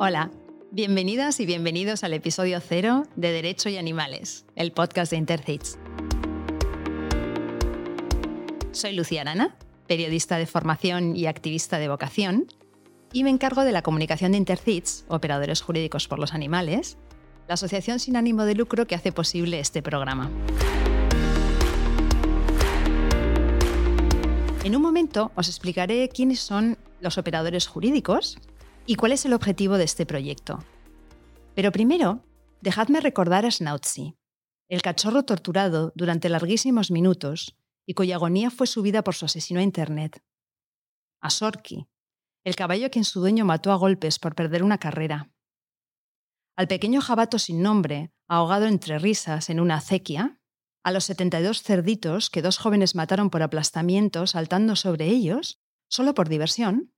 [0.00, 0.30] Hola,
[0.70, 5.76] bienvenidas y bienvenidos al episodio cero de Derecho y Animales, el podcast de Intercits.
[8.70, 9.56] Soy Lucía Arana,
[9.88, 12.46] periodista de formación y activista de vocación,
[13.12, 16.96] y me encargo de la comunicación de Intercits, Operadores Jurídicos por los Animales,
[17.48, 20.30] la asociación sin ánimo de lucro que hace posible este programa.
[24.62, 28.38] En un momento os explicaré quiénes son los operadores jurídicos
[28.88, 30.64] y cuál es el objetivo de este proyecto.
[31.54, 32.24] Pero primero,
[32.62, 34.16] dejadme recordar a Schnauzi,
[34.70, 39.62] el cachorro torturado durante larguísimos minutos y cuya agonía fue subida por su asesino a
[39.62, 40.22] Internet.
[41.20, 41.86] A Sorky,
[42.44, 45.30] el caballo a quien su dueño mató a golpes por perder una carrera.
[46.56, 50.40] Al pequeño jabato sin nombre, ahogado entre risas en una acequia.
[50.82, 56.30] A los 72 cerditos que dos jóvenes mataron por aplastamiento saltando sobre ellos, solo por
[56.30, 56.94] diversión.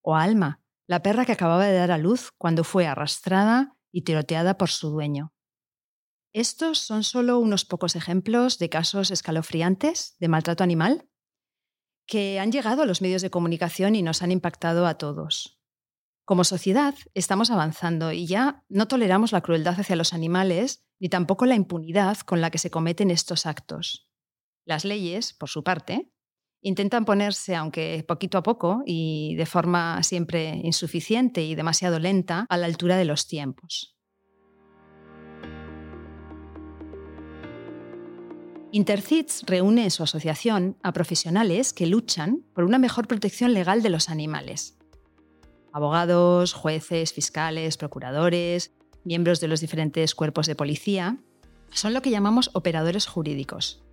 [0.00, 4.02] O a Alma, la perra que acababa de dar a luz cuando fue arrastrada y
[4.02, 5.32] tiroteada por su dueño.
[6.32, 11.08] Estos son solo unos pocos ejemplos de casos escalofriantes de maltrato animal
[12.06, 15.60] que han llegado a los medios de comunicación y nos han impactado a todos.
[16.26, 21.46] Como sociedad estamos avanzando y ya no toleramos la crueldad hacia los animales ni tampoco
[21.46, 24.08] la impunidad con la que se cometen estos actos.
[24.64, 26.13] Las leyes, por su parte,
[26.64, 32.56] intentan ponerse, aunque poquito a poco y de forma siempre insuficiente y demasiado lenta, a
[32.56, 33.94] la altura de los tiempos.
[38.72, 43.90] Intercits reúne en su asociación a profesionales que luchan por una mejor protección legal de
[43.90, 44.76] los animales.
[45.72, 48.72] Abogados, jueces, fiscales, procuradores,
[49.04, 51.18] miembros de los diferentes cuerpos de policía,
[51.70, 53.84] son lo que llamamos operadores jurídicos.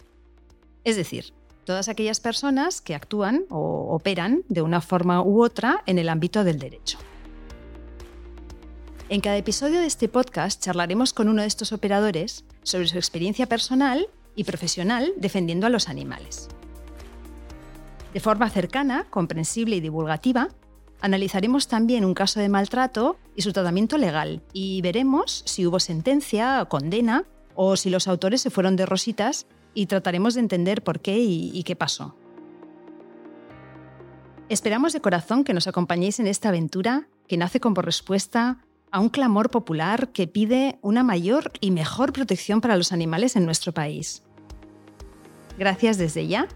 [0.84, 1.34] Es decir,
[1.66, 6.44] todas aquellas personas que actúan o operan de una forma u otra en el ámbito
[6.44, 6.98] del derecho.
[9.10, 13.46] En cada episodio de este podcast charlaremos con uno de estos operadores sobre su experiencia
[13.46, 16.48] personal y profesional defendiendo a los animales.
[18.14, 20.50] De forma cercana, comprensible y divulgativa,
[21.02, 26.64] analizaremos también un caso de maltrato y su tratamiento legal y veremos si hubo sentencia
[26.66, 27.26] condena
[27.56, 31.64] o si los autores se fueron de rositas y trataremos de entender por qué y,
[31.64, 32.16] qué pasó.
[34.50, 38.58] Esperamos de corazón que nos acompañéis en esta aventura que nace como respuesta
[38.92, 43.46] a un clamor popular que pide una mayor y mejor protección para los animales en
[43.46, 44.24] nuestro país.
[45.58, 46.48] Gracias desde ya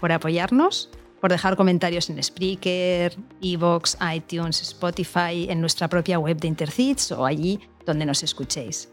[0.00, 6.48] por apoyarnos, por dejar comentarios en Spreaker, Evox, iTunes, Spotify, en nuestra propia web de
[6.48, 8.88] Intercits o allí donde nos escuchéis.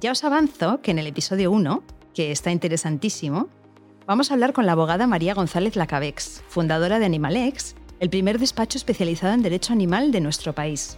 [0.00, 1.82] Ya os avanzo que en el episodio 1
[2.14, 3.48] que está interesantísimo,
[4.06, 8.78] vamos a hablar con la abogada María González Lacabex, fundadora de Animalex, el primer despacho
[8.78, 10.96] especializado en derecho animal de nuestro país.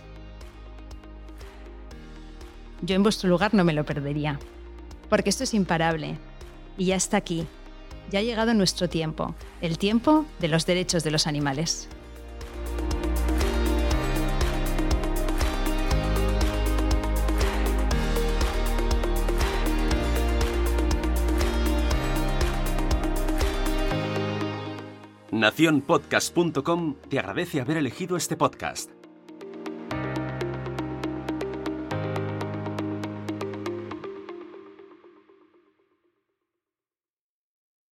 [2.81, 4.39] Yo en vuestro lugar no me lo perdería,
[5.09, 6.19] porque esto es imparable
[6.79, 7.47] y ya está aquí.
[8.11, 11.89] Ya ha llegado nuestro tiempo, el tiempo de los derechos de los animales.
[25.33, 29.02] Naciónpodcast.com te agradece haber elegido este podcast.